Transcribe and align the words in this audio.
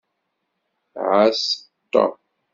Ɛass 1.09 1.43
Tom. 1.91 2.13